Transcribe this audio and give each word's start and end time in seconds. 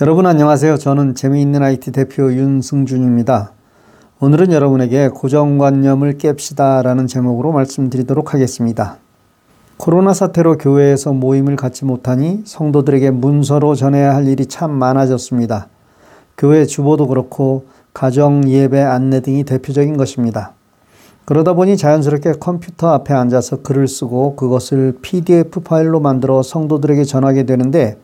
여러분 0.00 0.26
안녕하세요. 0.26 0.76
저는 0.78 1.14
재미있는 1.14 1.62
IT 1.62 1.92
대표 1.92 2.32
윤승준입니다. 2.32 3.52
오늘은 4.18 4.50
여러분에게 4.50 5.06
고정관념을 5.06 6.18
깹시다 6.18 6.82
라는 6.82 7.06
제목으로 7.06 7.52
말씀드리도록 7.52 8.34
하겠습니다. 8.34 8.96
코로나 9.76 10.12
사태로 10.12 10.58
교회에서 10.58 11.12
모임을 11.12 11.54
갖지 11.54 11.84
못하니 11.84 12.42
성도들에게 12.44 13.12
문서로 13.12 13.76
전해야 13.76 14.16
할 14.16 14.26
일이 14.26 14.46
참 14.46 14.72
많아졌습니다. 14.72 15.68
교회 16.36 16.64
주보도 16.64 17.06
그렇고 17.06 17.66
가정 17.92 18.48
예배 18.48 18.80
안내 18.82 19.20
등이 19.20 19.44
대표적인 19.44 19.96
것입니다. 19.96 20.54
그러다 21.24 21.52
보니 21.52 21.76
자연스럽게 21.76 22.32
컴퓨터 22.40 22.88
앞에 22.88 23.14
앉아서 23.14 23.62
글을 23.62 23.86
쓰고 23.86 24.34
그것을 24.34 24.98
PDF 25.02 25.60
파일로 25.60 26.00
만들어 26.00 26.42
성도들에게 26.42 27.04
전하게 27.04 27.44
되는데 27.44 27.96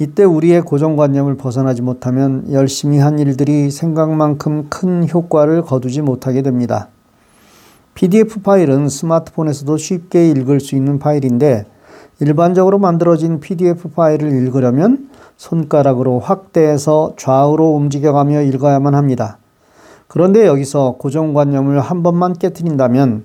이때 0.00 0.24
우리의 0.24 0.62
고정관념을 0.62 1.36
벗어나지 1.36 1.82
못하면 1.82 2.50
열심히 2.50 2.98
한 2.98 3.18
일들이 3.18 3.70
생각만큼 3.70 4.68
큰 4.70 5.06
효과를 5.06 5.60
거두지 5.60 6.00
못하게 6.00 6.40
됩니다. 6.40 6.88
PDF 7.92 8.40
파일은 8.40 8.88
스마트폰에서도 8.88 9.76
쉽게 9.76 10.30
읽을 10.30 10.58
수 10.60 10.74
있는 10.74 10.98
파일인데 10.98 11.66
일반적으로 12.20 12.78
만들어진 12.78 13.40
PDF 13.40 13.90
파일을 13.90 14.30
읽으려면 14.30 15.10
손가락으로 15.36 16.18
확대해서 16.18 17.12
좌우로 17.18 17.74
움직여가며 17.74 18.40
읽어야만 18.40 18.94
합니다. 18.94 19.36
그런데 20.08 20.46
여기서 20.46 20.96
고정관념을 20.98 21.78
한 21.78 22.02
번만 22.02 22.32
깨뜨린다면 22.32 23.24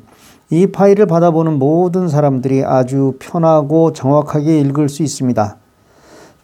이 0.49 0.67
파일을 0.67 1.05
받아보는 1.05 1.57
모든 1.57 2.09
사람들이 2.09 2.65
아주 2.65 3.13
편하고 3.19 3.93
정확하게 3.93 4.59
읽을 4.59 4.89
수 4.89 5.03
있습니다. 5.03 5.55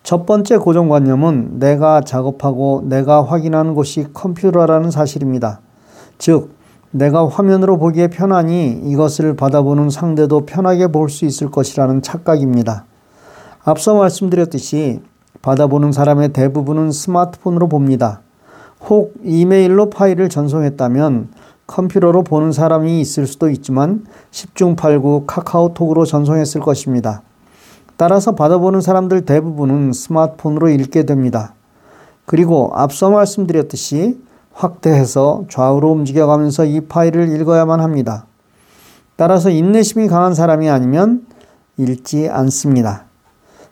첫 0.03 0.25
번째 0.25 0.57
고정관념은 0.57 1.59
내가 1.59 2.01
작업하고 2.01 2.83
내가 2.85 3.23
확인하는 3.23 3.75
곳이 3.75 4.07
컴퓨터라는 4.13 4.91
사실입니다. 4.91 5.62
즉, 6.17 6.49
내가 6.91 7.27
화면으로 7.27 7.77
보기에 7.77 8.07
편하니 8.09 8.81
이것을 8.84 9.35
받아보는 9.35 9.89
상대도 9.89 10.45
편하게 10.45 10.87
볼 10.87 11.09
수 11.09 11.26
있을 11.26 11.49
것이라는 11.49 12.01
착각입니다. 12.01 12.85
앞서 13.63 13.95
말씀드렸듯이 13.95 15.01
받아보는 15.41 15.91
사람의 15.91 16.29
대부분은 16.29 16.91
스마트폰으로 16.91 17.70
봅니다. 17.70 18.21
혹 18.89 19.13
이메일로 19.23 19.89
파일을 19.89 20.29
전송했다면 20.29 21.29
컴퓨터로 21.67 22.23
보는 22.23 22.51
사람이 22.51 22.99
있을 22.99 23.27
수도 23.27 23.49
있지만 23.49 24.05
10중 24.31 24.76
8구 24.76 25.23
카카오톡으로 25.27 26.05
전송했을 26.05 26.59
것입니다. 26.59 27.21
따라서 28.02 28.32
받아보는 28.32 28.82
사람들 28.82 29.26
대부분은 29.26 29.94
스마트폰으로 29.94 30.70
읽게 30.70 31.04
됩니다. 31.04 31.54
그리고 32.26 32.71
앞서 32.74 33.12
말씀드렸듯이 33.12 34.20
확대해서 34.54 35.46
좌우로 35.52 35.91
움직여가면서 35.91 36.66
이 36.66 36.82
파일을 36.82 37.40
읽어야만 37.40 37.79
합니다. 37.79 38.26
따라서 39.18 39.52
인내심이 39.52 40.07
강한 40.07 40.34
사람이 40.34 40.68
아니면 40.68 41.27
읽지 41.77 42.27
않습니다. 42.27 43.04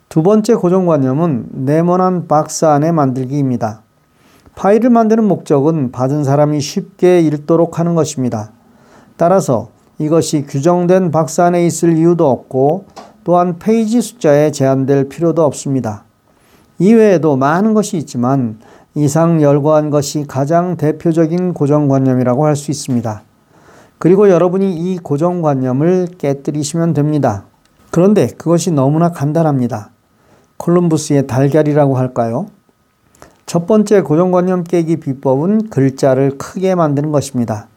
두 0.10 0.22
번째 0.22 0.54
고정관념은 0.54 1.48
네모난 1.52 2.28
박스 2.28 2.66
안에 2.66 2.92
만들기입니다. 2.92 3.82
파일을 4.54 4.92
만드는 4.92 5.24
목적은 5.24 5.92
받은 5.92 6.24
사람이 6.24 6.62
쉽게 6.62 7.20
읽도록 7.22 7.80
하는 7.80 7.96
것입니다. 7.96 8.52
따라서 9.18 9.70
이것이 9.98 10.46
규정된 10.48 11.10
박스 11.10 11.42
안에 11.42 11.66
있을 11.66 11.98
이유도 11.98 12.30
없고 12.30 12.86
또한 13.30 13.60
페이지 13.60 14.02
숫자에 14.02 14.50
제한될 14.50 15.08
필요도 15.08 15.44
없습니다. 15.44 16.04
이외에도 16.80 17.36
많은 17.36 17.76
것이 17.76 17.96
있지만 17.98 18.58
이상 18.96 19.44
열거한 19.44 19.92
것이 19.92 20.26
가장 20.28 20.78
대표적인 20.78 21.54
고정관념이라고 21.54 22.48
할 22.48 22.56
수 22.56 22.72
있습니다. 22.72 23.22
그리고 24.00 24.32
여러분이 24.32 24.74
이 24.74 24.98
고정관념을 24.98 26.08
깨뜨리시면 26.18 26.96
됩니다. 26.96 27.46
그런데 27.92 28.30
그것이 28.36 28.72
너무나 28.72 29.12
간단합니다. 29.12 29.92
콜럼부스의 30.58 31.28
달걀이라고 31.28 31.98
할까요? 31.98 32.48
첫 33.46 33.68
번째 33.68 34.02
고정관념 34.02 34.64
깨기 34.64 34.98
비법은 34.98 35.70
글자를 35.70 36.40
크게 36.40 36.74
만드는 36.74 37.12
것입니다. 37.12 37.68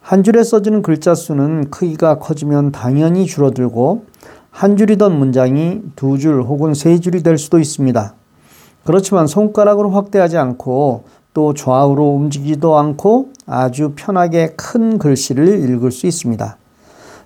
한 0.00 0.22
줄에 0.22 0.44
써지는 0.44 0.82
글자 0.82 1.16
수는 1.16 1.70
크기가 1.70 2.20
커지면 2.20 2.70
당연히 2.70 3.26
줄어들고 3.26 4.04
한 4.56 4.78
줄이던 4.78 5.18
문장이 5.18 5.82
두 5.96 6.16
줄 6.16 6.40
혹은 6.40 6.72
세 6.72 6.98
줄이 6.98 7.22
될 7.22 7.36
수도 7.36 7.58
있습니다. 7.58 8.14
그렇지만 8.84 9.26
손가락으로 9.26 9.90
확대하지 9.90 10.38
않고 10.38 11.04
또 11.34 11.52
좌우로 11.52 12.14
움직이지도 12.14 12.78
않고 12.78 13.32
아주 13.44 13.92
편하게 13.94 14.54
큰 14.56 14.98
글씨를 14.98 15.68
읽을 15.68 15.90
수 15.90 16.06
있습니다. 16.06 16.56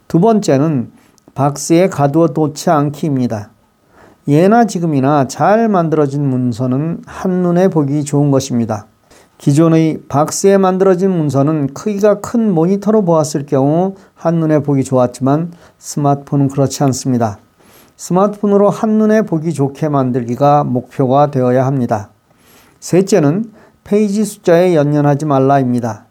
두 0.09 0.19
번째는 0.19 0.91
박스에 1.37 1.89
가두어 1.89 2.31
놓지 2.35 2.69
않기입니다. 2.69 3.51
예나 4.27 4.65
지금이나 4.65 5.29
잘 5.29 5.69
만들어진 5.69 6.29
문서는 6.29 7.03
한눈에 7.07 7.69
보기 7.69 8.03
좋은 8.03 8.33
것입니다. 8.33 8.87
기존의 9.41 10.03
박스에 10.07 10.59
만들어진 10.59 11.11
문서는 11.11 11.73
크기가 11.73 12.21
큰 12.21 12.53
모니터로 12.53 13.07
보았을 13.07 13.47
경우 13.47 13.95
한눈에 14.15 14.59
보기 14.59 14.85
좋았지만 14.85 15.53
스마트폰은 15.79 16.49
그렇지 16.49 16.85
않습니다. 16.85 17.39
스마트폰으로 17.97 18.69
한눈에 18.69 19.23
보기 19.23 19.55
좋게 19.55 19.89
만들기가 19.89 20.65
목표가 20.65 21.31
되어야 21.31 21.65
합니다. 21.65 22.11
셋째는 22.81 23.51
페이지 23.83 24.27
숫자에 24.27 24.75
연연하지 24.75 25.25
말라입니다. 25.25 26.05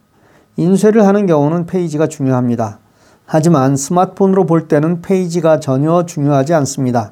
인쇄를 0.57 1.05
하는 1.05 1.27
경우는 1.27 1.67
페이지가 1.67 2.07
중요합니다. 2.07 2.79
하지만 3.27 3.75
스마트폰으로 3.75 4.47
볼 4.47 4.67
때는 4.67 5.03
페이지가 5.03 5.59
전혀 5.59 6.03
중요하지 6.07 6.55
않습니다. 6.55 7.11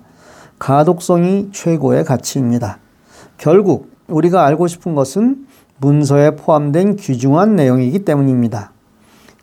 가독성이 0.58 1.50
최고의 1.54 2.06
가치입니다. 2.06 2.80
결국 3.38 3.92
우리가 4.08 4.46
알고 4.46 4.66
싶은 4.66 4.96
것은 4.96 5.47
문서에 5.80 6.32
포함된 6.32 6.96
귀중한 6.96 7.56
내용이기 7.56 8.00
때문입니다. 8.00 8.72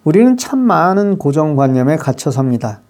우리는 0.05 0.37
참 0.37 0.59
많은 0.59 1.19
고정관념에 1.19 1.97
갇혀 1.97 2.31
삽니다. 2.31 2.81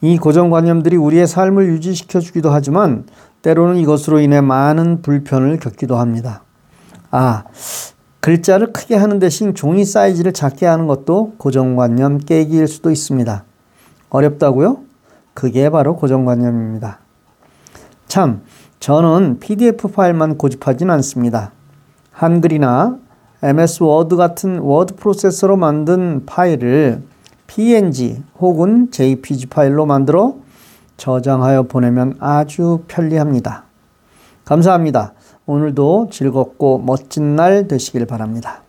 이 0.00 0.18
고정관념들이 0.18 0.96
우리의 0.96 1.26
삶을 1.26 1.68
유지시켜 1.68 2.20
주기도 2.20 2.50
하지만 2.50 3.04
때로는 3.42 3.76
이것으로 3.76 4.20
인해 4.20 4.40
많은 4.40 5.02
불편을 5.02 5.58
겪기도 5.58 5.96
합니다. 5.96 6.42
아, 7.10 7.44
글자를 8.20 8.72
크게 8.72 8.96
하는 8.96 9.18
대신 9.20 9.54
종이 9.54 9.84
사이즈를 9.84 10.32
작게 10.32 10.66
하는 10.66 10.86
것도 10.86 11.34
고정관념 11.38 12.18
깨기일 12.18 12.66
수도 12.66 12.90
있습니다. 12.90 13.44
어렵다고요? 14.10 14.78
그게 15.32 15.70
바로 15.70 15.96
고정관념입니다. 15.96 16.98
참, 18.08 18.42
저는 18.80 19.38
PDF 19.38 19.88
파일만 19.88 20.38
고집하진 20.38 20.90
않습니다. 20.90 21.52
한글이나 22.16 22.96
MS 23.42 23.82
워드 23.82 24.16
같은 24.16 24.58
워드 24.60 24.94
프로세서로 24.94 25.58
만든 25.58 26.24
파일을 26.24 27.02
PNG 27.46 28.22
혹은 28.40 28.90
JPG 28.90 29.48
파일로 29.48 29.84
만들어 29.84 30.36
저장하여 30.96 31.64
보내면 31.64 32.16
아주 32.18 32.84
편리합니다. 32.88 33.64
감사합니다. 34.46 35.12
오늘도 35.44 36.08
즐겁고 36.10 36.78
멋진 36.78 37.36
날 37.36 37.68
되시길 37.68 38.06
바랍니다. 38.06 38.62